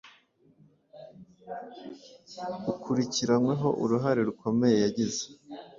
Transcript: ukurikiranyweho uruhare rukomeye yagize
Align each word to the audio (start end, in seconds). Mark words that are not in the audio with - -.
ukurikiranyweho 2.71 3.67
uruhare 3.83 4.21
rukomeye 4.27 4.77
yagize 4.85 5.23